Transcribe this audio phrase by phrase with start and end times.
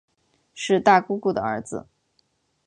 [0.55, 1.85] 是大姑姑的儿子